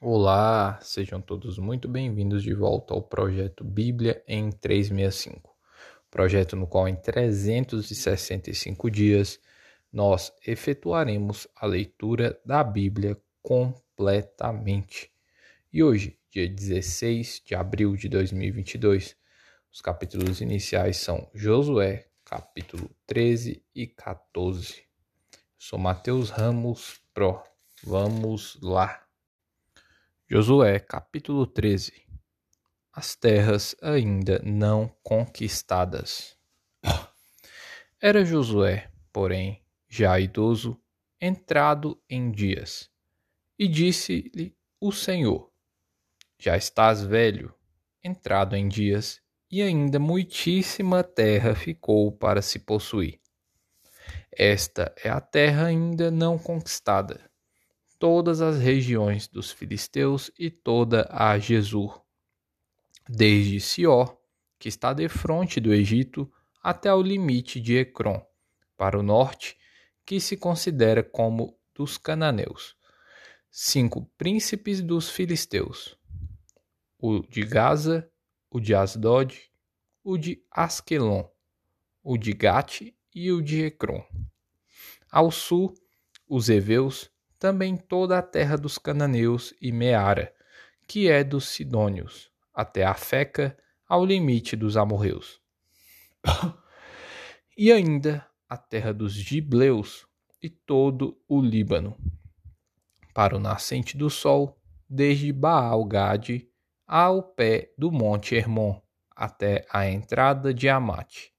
[0.00, 5.52] Olá, sejam todos muito bem-vindos de volta ao projeto Bíblia em 365.
[6.08, 9.40] Projeto no qual em 365 dias
[9.92, 15.10] nós efetuaremos a leitura da Bíblia completamente.
[15.72, 19.16] E hoje, dia 16 de abril de 2022,
[19.72, 24.84] os capítulos iniciais são Josué, capítulo 13 e 14.
[25.58, 27.42] Sou Mateus Ramos Pro.
[27.82, 29.07] Vamos lá.
[30.30, 31.90] Josué capítulo 13
[32.92, 36.36] As terras ainda não conquistadas.
[37.98, 40.78] Era Josué, porém, já idoso,
[41.18, 42.90] entrado em dias,
[43.58, 45.50] e disse-lhe o Senhor:
[46.38, 47.54] Já estás velho,
[48.04, 53.18] entrado em dias, e ainda muitíssima terra ficou para se possuir.
[54.30, 57.27] Esta é a terra ainda não conquistada
[57.98, 62.00] todas as regiões dos filisteus e toda a Jesur,
[63.08, 64.16] desde Sió,
[64.58, 66.30] que está defronte do Egito,
[66.62, 68.20] até o limite de Ecrom,
[68.76, 69.56] para o norte,
[70.04, 72.76] que se considera como dos cananeus.
[73.50, 75.98] Cinco príncipes dos filisteus:
[76.98, 78.10] o de Gaza,
[78.50, 79.50] o de Asdod,
[80.02, 81.28] o de Asquelon,
[82.02, 84.04] o de Gate e o de Ecrom.
[85.10, 85.74] Ao sul,
[86.28, 90.32] os heveus, também toda a terra dos cananeus e Meara,
[90.86, 93.56] que é dos sidônios, até a Feca,
[93.88, 95.40] ao limite dos amorreus.
[97.56, 100.06] e ainda a terra dos gibleus
[100.42, 101.96] e todo o Líbano,
[103.14, 106.48] para o nascente do sol, desde Baal-Gade
[106.86, 108.80] ao pé do monte Hermon,
[109.14, 111.34] até a entrada de Amate.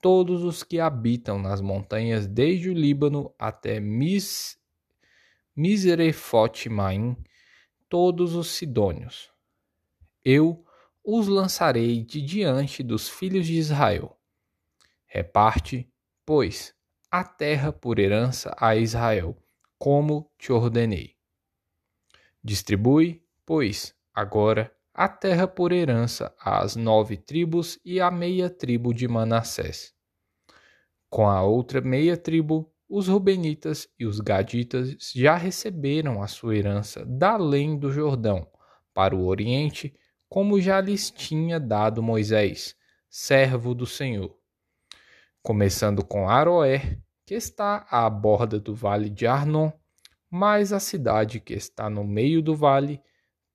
[0.00, 4.58] Todos os que habitam nas montanhas desde o Líbano até Mis
[5.56, 7.16] Miserefote-Maim,
[7.88, 9.30] todos os sidônios.
[10.24, 10.64] Eu
[11.04, 14.18] os lançarei de diante dos filhos de Israel.
[15.06, 15.88] Reparte,
[16.26, 16.74] pois,
[17.08, 19.40] a terra por herança a Israel,
[19.78, 21.14] como te ordenei.
[22.42, 29.06] Distribui, pois, agora a terra por herança às nove tribos e à meia tribo de
[29.06, 29.94] Manassés.
[31.08, 37.04] Com a outra meia tribo os Rubenitas e os Gaditas já receberam a sua herança
[37.04, 38.46] da além do Jordão,
[38.94, 39.92] para o Oriente,
[40.28, 42.76] como já lhes tinha dado Moisés,
[43.10, 44.38] servo do Senhor.
[45.42, 49.72] Começando com Aroé, que está à borda do vale de Arnon,
[50.30, 53.02] mais a cidade que está no meio do vale,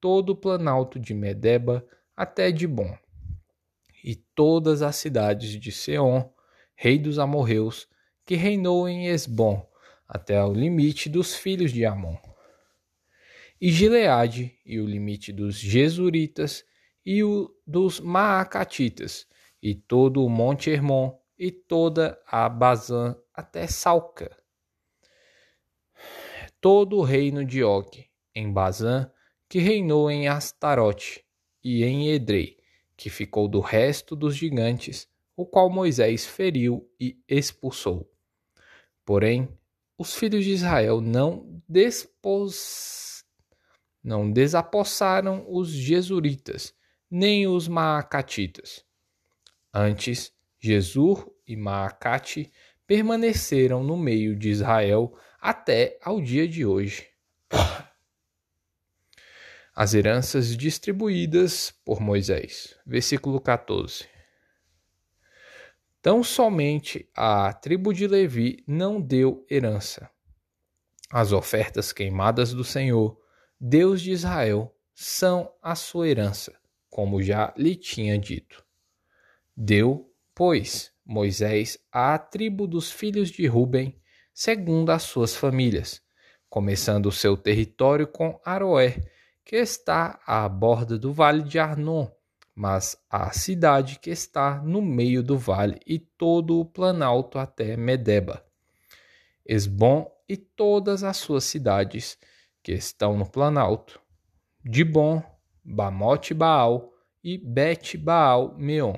[0.01, 2.93] todo o planalto de Medeba até Dibon,
[4.03, 6.29] e todas as cidades de Seom,
[6.75, 7.87] rei dos amorreus,
[8.29, 9.67] que reinou em Esbom,
[10.07, 12.15] até o limite dos filhos de Amon.
[13.59, 16.63] E Gileade, e o limite dos Jesuritas,
[17.03, 19.25] e o dos Maacatitas,
[19.59, 24.37] e todo o monte Hermon, e toda a Bazã, até Salca.
[26.61, 29.11] Todo o reino de Og, em Bazã,
[29.49, 31.25] que reinou em Astarote,
[31.63, 32.59] e em Edrei,
[32.95, 38.07] que ficou do resto dos gigantes, o qual Moisés feriu e expulsou.
[39.09, 39.49] Porém,
[39.97, 43.25] os filhos de Israel não, despos...
[44.03, 46.75] não desapossaram os Jesuritas,
[47.09, 48.85] nem os Maacatitas.
[49.73, 52.51] Antes, Jesur e Maacate
[52.85, 57.07] permaneceram no meio de Israel até ao dia de hoje.
[59.75, 62.77] As heranças distribuídas por Moisés.
[62.85, 64.18] Versículo 14.
[66.01, 70.09] Tão somente a tribo de Levi não deu herança.
[71.11, 73.19] As ofertas queimadas do Senhor,
[73.59, 76.57] Deus de Israel, são a sua herança,
[76.89, 78.65] como já lhe tinha dito.
[79.55, 83.99] Deu, pois, Moisés à tribo dos filhos de Ruben,
[84.33, 86.01] segundo as suas famílias,
[86.49, 89.03] começando o seu território com Aroé,
[89.43, 92.07] que está à borda do vale de Arnon,
[92.59, 98.45] mas a cidade que está no meio do vale e todo o planalto até Medeba.
[99.45, 102.17] Esbom e todas as suas cidades
[102.61, 104.01] que estão no planalto.
[104.61, 105.23] Dibon,
[105.63, 106.91] Bamote Baal
[107.23, 108.95] e Bet Baal Meon.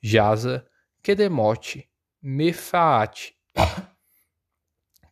[0.00, 0.64] Jaza,
[1.02, 1.90] Kedemote,
[2.22, 3.34] Mefaate,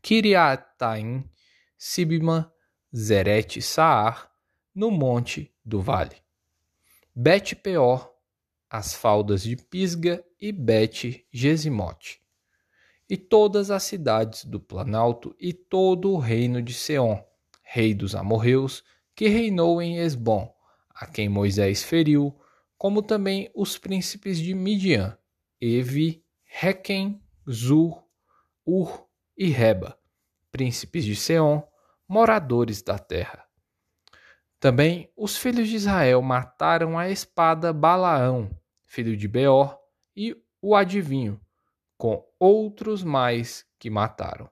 [0.01, 1.29] Kiriataim,
[1.77, 2.53] Sibima,
[2.95, 4.31] Zerete Saar,
[4.73, 6.24] no monte do vale.
[7.17, 8.13] Bet-peor,
[8.69, 12.21] as faldas de Pisga e Bet-gesimote,
[13.09, 17.23] e todas as cidades do Planalto e todo o reino de Seom,
[17.63, 18.83] rei dos amorreus,
[19.15, 20.53] que reinou em Esbom,
[20.91, 22.37] a quem Moisés feriu,
[22.77, 25.17] como também os príncipes de Midian,
[25.61, 28.03] Evi, Requem, Zur,
[28.67, 29.07] Ur
[29.39, 29.97] e Reba,
[30.51, 31.63] príncipes de Seom,
[32.09, 33.44] moradores da terra.
[34.65, 38.49] Também os filhos de Israel mataram a espada Balaão,
[38.87, 39.79] filho de Beor,
[40.17, 41.39] e o adivinho,
[41.99, 44.49] com outros mais que mataram.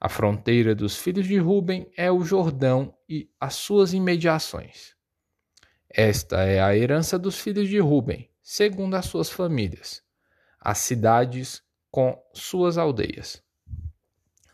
[0.00, 4.96] A fronteira dos filhos de Ruben é o Jordão e as suas imediações.
[5.88, 10.02] Esta é a herança dos filhos de Ruben, segundo as suas famílias,
[10.58, 11.62] as cidades
[11.92, 13.40] com suas aldeias.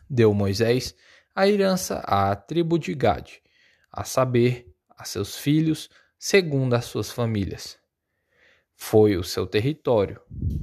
[0.07, 0.95] Deu Moisés
[1.33, 3.42] a herança à tribo de Gade,
[3.93, 5.87] a saber, a seus filhos,
[6.17, 7.77] segundo as suas famílias.
[8.75, 10.19] Foi o seu território,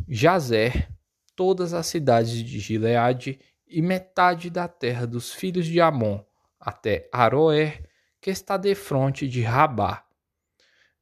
[0.08, 0.90] Jazer,
[1.36, 3.38] todas as cidades de Gileade
[3.68, 6.24] e metade da terra dos filhos de Amon,
[6.58, 7.88] até Aroer,
[8.20, 10.04] que está defronte de Rabá,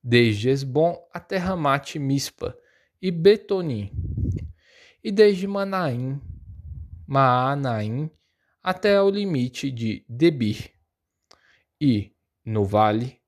[0.05, 2.57] desde Esbom até Ramate Mispa
[3.01, 3.91] e Betonim,
[5.03, 6.21] e desde Manaim,
[7.07, 8.11] Maanaim,
[8.63, 10.71] até o limite de Debir,
[11.81, 12.13] e,
[12.49, 13.21] no vale,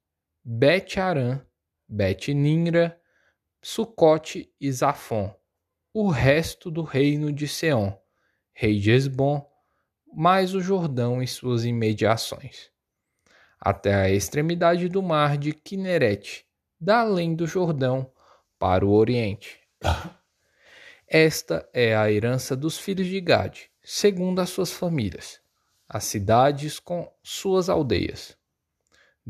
[0.42, 1.42] Bet-Aram,
[1.86, 2.98] Bet-Ninra,
[3.60, 5.38] Sucote e Zafon,
[5.92, 7.94] o resto do reino de Seom,
[8.54, 9.46] rei de Esbom,
[10.10, 12.70] mais o Jordão e suas imediações,
[13.60, 16.46] até a extremidade do mar de Quinerete,
[16.80, 18.10] da além do Jordão,
[18.58, 19.60] para o oriente.
[21.06, 25.42] Esta é a herança dos filhos de Gade, segundo as suas famílias,
[25.86, 28.39] as cidades com suas aldeias.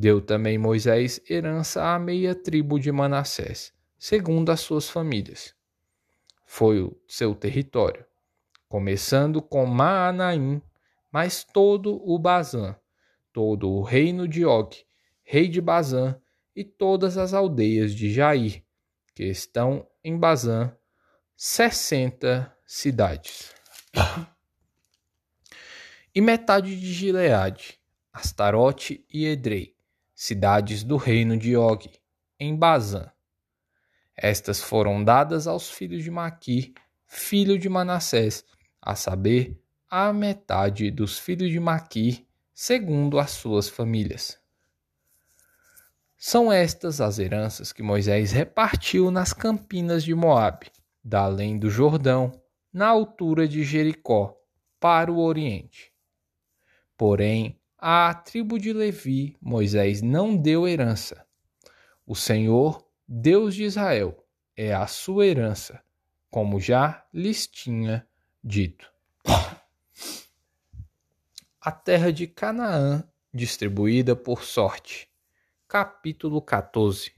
[0.00, 5.54] Deu também Moisés herança à meia tribo de Manassés, segundo as suas famílias.
[6.46, 8.02] Foi o seu território
[8.66, 10.62] começando com Maanaim,
[11.12, 12.74] mas todo o Bazã,
[13.30, 14.74] todo o reino de Og,
[15.22, 16.18] rei de Bazã,
[16.56, 18.64] e todas as aldeias de Jair,
[19.14, 20.74] que estão em Bazã,
[21.36, 23.52] sessenta cidades.
[26.14, 27.78] e metade de Gileade,
[28.10, 29.78] Astarote e Edrei,
[30.20, 31.90] cidades do reino de Og,
[32.38, 33.10] em Bazã.
[34.14, 36.74] Estas foram dadas aos filhos de Maqui,
[37.06, 38.44] filho de Manassés,
[38.82, 39.58] a saber,
[39.88, 44.38] a metade dos filhos de Maqui, segundo as suas famílias.
[46.18, 50.70] São estas as heranças que Moisés repartiu nas campinas de Moabe,
[51.02, 52.30] da além do Jordão,
[52.70, 54.38] na altura de Jericó,
[54.78, 55.90] para o oriente.
[56.94, 61.26] Porém, à tribo de Levi, Moisés não deu herança.
[62.06, 64.22] O Senhor, Deus de Israel,
[64.56, 65.82] é a sua herança,
[66.30, 68.06] como já lhes tinha
[68.44, 68.92] dito.
[71.60, 75.08] A terra de Canaã distribuída por sorte.
[75.66, 77.14] Capítulo 14.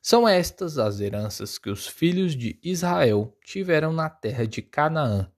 [0.00, 5.30] São estas as heranças que os filhos de Israel tiveram na terra de Canaã,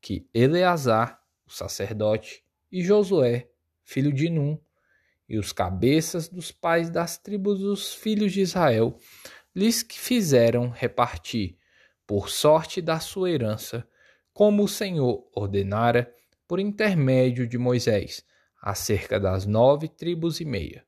[0.00, 3.48] que Eleazar, o sacerdote, e Josué,
[3.82, 4.58] filho de Num,
[5.28, 8.96] e os cabeças dos pais das tribos dos filhos de Israel
[9.54, 11.56] lhes fizeram repartir,
[12.06, 13.86] por sorte da sua herança,
[14.32, 16.12] como o Senhor ordenara
[16.48, 18.24] por intermédio de Moisés,
[18.60, 20.84] acerca das nove tribos e meia.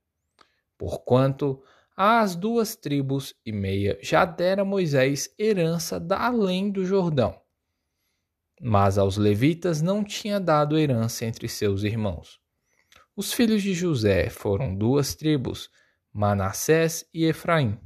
[0.76, 1.62] Porquanto
[1.96, 7.41] às duas tribos e meia já dera Moisés herança da além do Jordão.
[8.64, 12.38] Mas aos levitas não tinha dado herança entre seus irmãos.
[13.16, 15.68] Os filhos de José foram duas tribos,
[16.12, 17.76] Manassés e Efraim.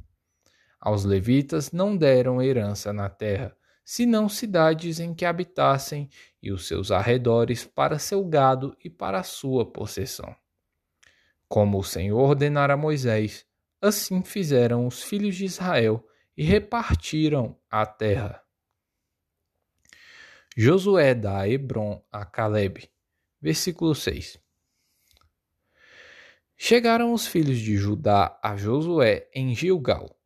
[0.79, 6.11] Aos levitas não deram herança na terra, senão cidades em que habitassem
[6.43, 10.35] e os seus arredores para seu gado e para sua possessão.
[11.47, 13.47] Como o Senhor ordenara a Moisés,
[13.81, 16.05] assim fizeram os filhos de Israel
[16.37, 18.46] e repartiram a terra.
[20.59, 22.89] Josué dá Hebron a Caleb.
[23.39, 24.39] Versículo 6.
[26.55, 30.19] Chegaram os filhos de Judá a Josué em Gilgal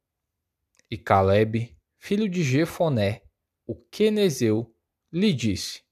[0.89, 3.23] e Caleb, filho de Jefoné,
[3.67, 4.73] o quenezeu,
[5.11, 5.83] lhe disse: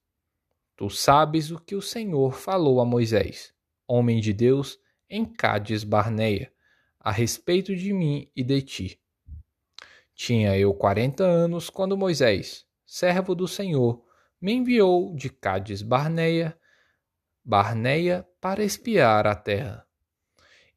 [0.77, 3.53] Tu sabes o que o Senhor falou a Moisés,
[3.85, 4.79] homem de Deus,
[5.09, 6.49] em Cádiz Barneia,
[6.97, 9.01] a respeito de mim e de ti.
[10.15, 14.07] Tinha eu quarenta anos quando Moisés, servo do Senhor,
[14.41, 16.57] me enviou de Cádiz Barneia,
[17.43, 19.85] Barneia para espiar a terra.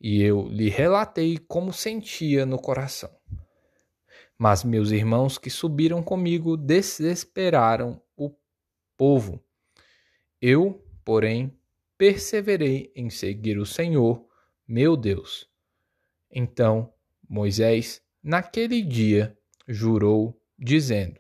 [0.01, 3.15] E eu lhe relatei como sentia no coração.
[4.37, 8.35] Mas meus irmãos que subiram comigo desesperaram o
[8.97, 9.45] povo
[10.41, 11.57] Eu, porém,
[11.97, 14.27] perseverei em seguir o Senhor,
[14.67, 15.49] meu Deus.
[16.29, 16.93] Então
[17.29, 19.35] Moisés, naquele dia,
[19.67, 21.19] jurou, dizendo: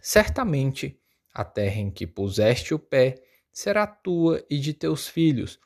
[0.00, 1.01] Certamente
[1.32, 5.58] a terra em que puseste o pé será tua e de teus filhos,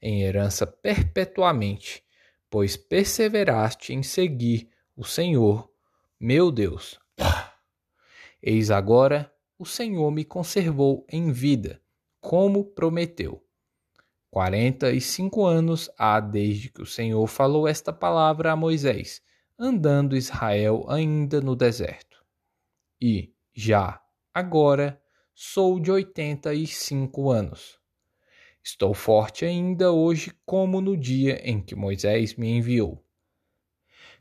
[0.00, 2.04] em herança perpetuamente,
[2.50, 5.70] pois perseveraste em seguir o Senhor,
[6.18, 6.98] meu Deus.
[8.42, 11.80] Eis agora o Senhor me conservou em vida,
[12.20, 13.44] como prometeu.
[14.30, 19.22] Quarenta e cinco anos há desde que o Senhor falou esta palavra a Moisés,
[19.58, 22.24] andando Israel ainda no deserto.
[23.00, 24.00] E, já,
[24.32, 25.01] agora,
[25.34, 27.78] sou de oitenta e cinco anos.
[28.62, 33.04] Estou forte ainda hoje, como no dia em que Moisés me enviou.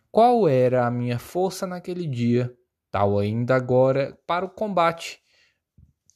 [0.10, 2.54] Qual era a minha força naquele dia,
[2.90, 5.22] tal ainda agora para o combate,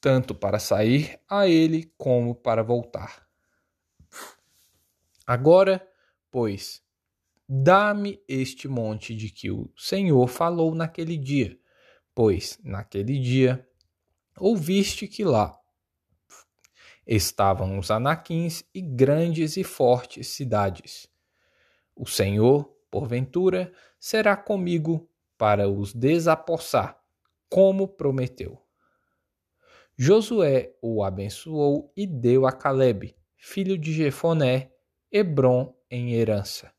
[0.01, 3.25] tanto para sair a ele como para voltar.
[5.25, 5.87] Agora,
[6.29, 6.83] pois,
[7.47, 11.57] dá-me este monte de que o Senhor falou naquele dia,
[12.13, 13.67] pois naquele dia
[14.37, 15.59] ouviste que lá
[17.05, 21.07] estavam os anaquins e grandes e fortes cidades.
[21.95, 26.99] O Senhor, porventura, será comigo para os desapossar,
[27.49, 28.61] como prometeu.
[29.97, 34.71] Josué o abençoou e deu a Caleb, filho de Jefoné,
[35.11, 36.73] Hebron em herança.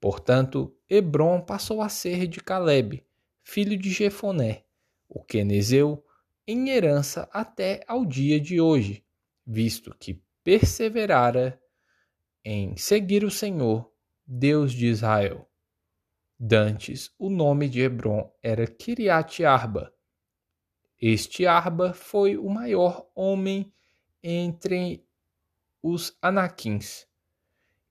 [0.00, 3.04] Portanto, Hebron passou a ser de Caleb,
[3.42, 4.64] filho de Jefoné,
[5.08, 6.04] o quenezeu,
[6.46, 9.04] em herança até ao dia de hoje,
[9.44, 11.60] visto que perseverara
[12.44, 13.92] em seguir o Senhor,
[14.24, 15.50] Deus de Israel.
[16.38, 19.92] Dantes, o nome de Hebron era Kiriat Arba.
[21.00, 23.72] Este Arba foi o maior homem
[24.22, 25.04] entre
[25.82, 27.06] os Anaquins,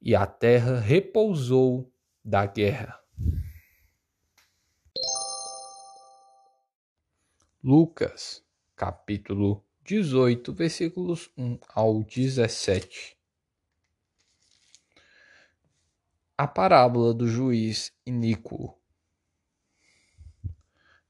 [0.02, 1.92] e a terra repousou
[2.24, 3.02] da guerra.
[7.64, 8.45] Lucas,
[8.76, 13.16] capítulo 18, versículos 1 ao 17.
[16.38, 18.78] A parábola do juiz iníquo.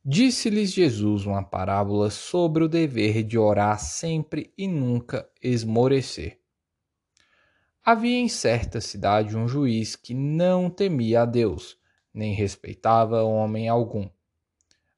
[0.04, 6.40] Disse-lhes Jesus uma parábola sobre o dever de orar sempre e nunca esmorecer.
[7.84, 11.80] Havia em certa cidade um juiz que não temia a Deus,
[12.14, 14.08] nem respeitava homem algum.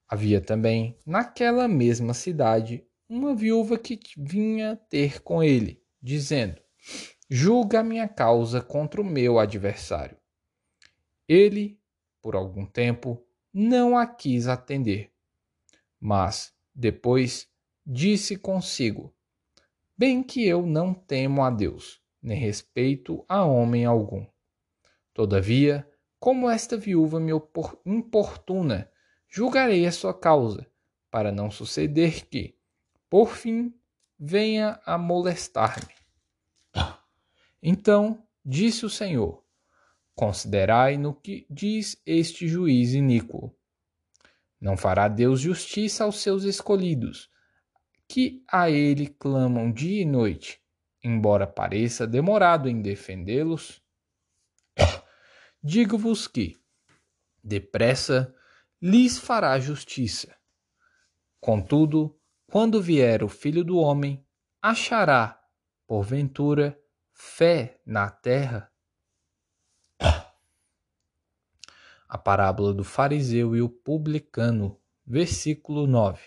[0.08, 6.62] Havia também, naquela mesma cidade, uma viúva que vinha ter com ele, dizendo:
[7.30, 10.18] Julga a minha causa contra o meu adversário.
[11.28, 11.80] Ele,
[12.22, 13.22] por algum tempo,
[13.54, 15.12] não a quis atender,
[16.00, 17.50] mas depois
[17.86, 19.14] disse consigo:
[19.98, 24.26] Bem que eu não temo a Deus nem respeito a homem algum.
[25.14, 27.32] Todavia, como esta viúva me
[27.86, 28.92] importuna,
[29.30, 30.68] julgarei a sua causa,
[31.10, 32.56] para não suceder que,
[33.10, 33.74] por fim,
[34.20, 35.94] venha a molestar-me.
[37.62, 39.44] Então disse o Senhor:
[40.14, 43.54] Considerai no que diz este juiz iníquo.
[44.62, 47.32] Não fará Deus justiça aos seus escolhidos,
[48.08, 50.62] que a ele clamam dia e noite
[51.08, 53.82] embora pareça demorado em defendê-los,
[55.64, 56.58] digo-vos que,
[57.44, 58.34] depressa,
[58.82, 60.36] lhes fará justiça.
[61.40, 62.16] Contudo,
[62.46, 64.24] quando vier o Filho do Homem,
[64.62, 65.42] achará,
[65.88, 66.80] porventura,
[67.12, 68.72] fé na terra?
[72.08, 76.22] A parábola do fariseu e o publicano, versículo 9.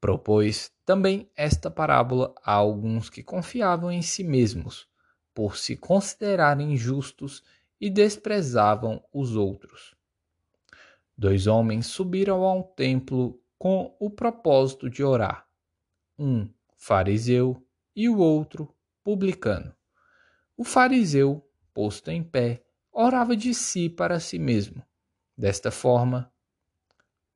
[0.00, 4.86] Propôs também esta parábola a alguns que confiavam em si mesmos,
[5.32, 7.42] por se considerarem justos
[7.80, 9.96] e desprezavam os outros.
[11.22, 15.46] Dois homens subiram ao templo com o propósito de orar,
[16.18, 17.64] um fariseu
[17.94, 18.74] e o outro
[19.04, 19.72] publicano.
[20.56, 24.82] O fariseu, posto em pé, orava de si para si mesmo,
[25.38, 26.28] desta forma: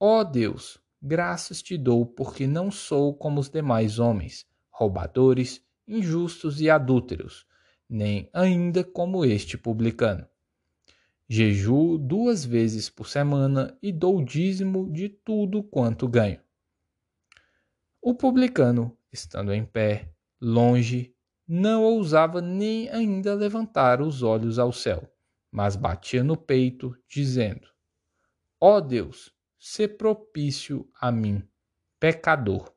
[0.01, 6.61] Ó oh Deus, Graças te dou, porque não sou como os demais homens, roubadores, injustos
[6.61, 7.47] e adúlteros,
[7.89, 10.27] nem ainda como este publicano.
[11.29, 16.41] Jejuo duas vezes por semana e dou dízimo de tudo quanto ganho.
[18.01, 21.13] O publicano, estando em pé, longe,
[21.49, 25.13] não ousava nem ainda levantar os olhos ao céu,
[25.51, 27.67] mas batia no peito, dizendo:
[28.61, 31.43] Ó oh Deus, ser propício a mim,
[31.99, 32.73] pecador.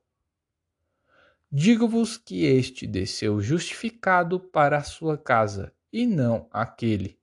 [1.52, 7.19] Digo-vos que este desceu justificado para a sua casa, e não aquele.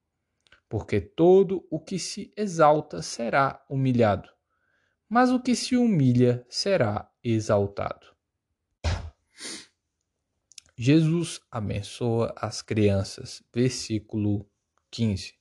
[0.69, 4.29] Porque todo o que se exalta será humilhado,
[5.07, 8.17] mas o que se humilha será exaltado.
[10.79, 13.41] Jesus abençoa as crianças.
[13.51, 14.47] Versículo
[14.91, 15.33] 15.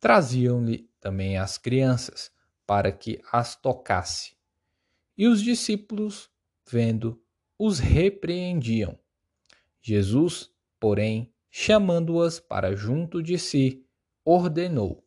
[0.00, 2.32] Traziam-lhe também as crianças,
[2.66, 4.36] para que as tocasse.
[5.16, 6.28] E os discípulos,
[6.68, 7.22] vendo,
[7.56, 8.98] os repreendiam.
[9.80, 13.84] Jesus, porém, chamando-as para junto de si,
[14.24, 15.06] ordenou: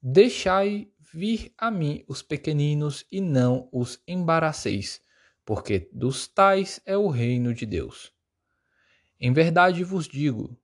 [0.00, 5.02] Deixai vir a mim os pequeninos e não os embaraceis,
[5.44, 8.10] porque dos tais é o reino de Deus.
[9.20, 10.58] Em verdade vos digo: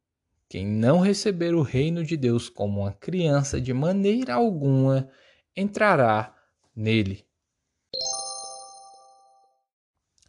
[0.49, 5.11] quem não receber o reino de Deus como uma criança, de maneira alguma
[5.55, 6.35] entrará
[6.75, 7.27] nele.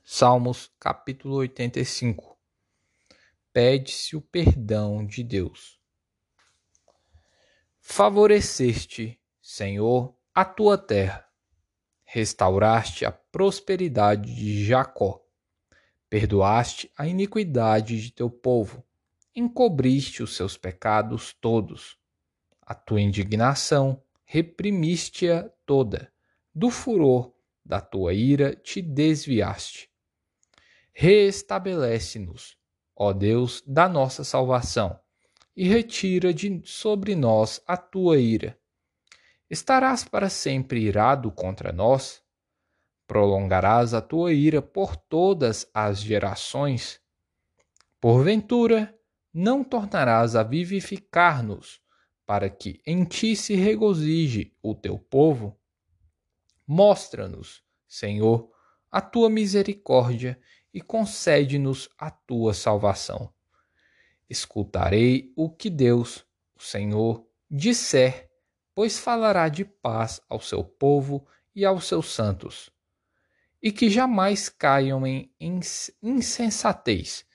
[0.03, 2.34] Salmos capítulo 85
[3.55, 5.79] Pede-se o perdão de Deus.
[7.79, 11.25] Favoreceste, Senhor, a tua terra,
[12.03, 15.25] restauraste a prosperidade de Jacó,
[16.09, 18.85] perdoaste a iniquidade de teu povo,
[19.33, 21.97] encobriste os seus pecados todos.
[22.61, 26.11] A tua indignação reprimiste-a toda,
[26.53, 27.33] do furor
[27.63, 29.89] da tua ira te desviaste.
[30.91, 32.57] Reestabelece-nos,
[32.95, 34.99] ó Deus, da nossa salvação,
[35.55, 38.57] e retira de sobre nós a tua ira.
[39.49, 42.21] Estarás para sempre irado contra nós?
[43.07, 46.99] Prolongarás a tua ira por todas as gerações?
[48.01, 48.97] Porventura,
[49.33, 51.81] não tornarás a vivificar-nos,
[52.25, 55.59] para que em ti se regozije o teu povo?
[56.65, 58.49] Mostra-nos, Senhor,
[58.91, 60.39] a tua misericórdia
[60.75, 63.33] e concede-nos a tua salvação.
[64.29, 68.29] Escutarei o que Deus, o Senhor, disser,
[68.73, 72.69] pois falará de paz ao seu povo e aos seus santos.
[73.63, 77.25] E que jamais caiam em insensatez.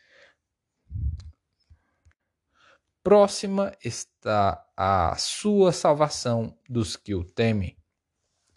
[3.03, 7.75] Próxima está a sua salvação dos que o temem,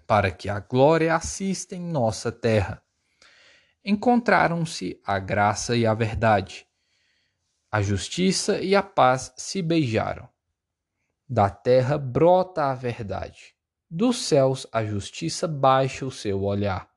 [0.05, 2.82] para que a glória assista em nossa terra
[3.83, 6.67] encontraram-se a graça e a verdade.
[7.71, 10.29] A justiça e a paz se beijaram.
[11.27, 13.55] Da terra brota a verdade.
[13.89, 16.89] Dos céus a justiça baixa o seu olhar.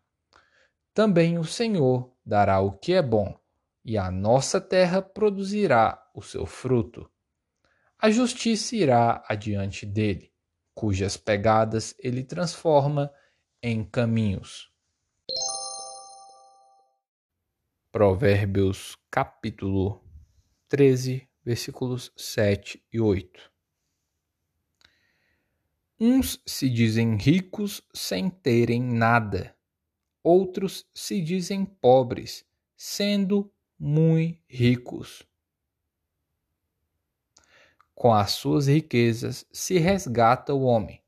[0.92, 3.38] Também o Senhor dará o que é bom,
[3.85, 7.11] e a nossa terra produzirá o seu fruto.
[7.99, 10.33] A justiça irá adiante dele,
[10.75, 13.12] cujas pegadas ele transforma
[13.62, 14.70] em caminhos.
[17.96, 20.04] Provérbios capítulo
[20.68, 23.50] 13, versículos 7 e 8.
[25.98, 29.56] Uns se dizem ricos sem terem nada,
[30.22, 32.44] outros se dizem pobres,
[32.76, 35.26] sendo muito ricos.
[37.94, 41.02] Com as suas riquezas se resgata o homem,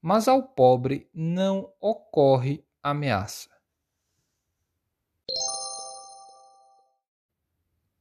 [0.00, 3.59] mas ao pobre não ocorre ameaça.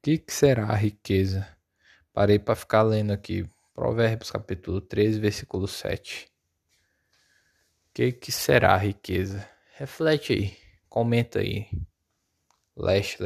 [0.01, 1.47] Que, que será a riqueza?
[2.13, 3.47] Parei para ficar lendo aqui.
[3.73, 6.25] Provérbios capítulo 13, versículo 7.
[6.25, 9.47] O que, que será a riqueza?
[9.75, 10.57] Reflete aí.
[10.89, 11.67] Comenta aí.
[12.75, 13.21] Leste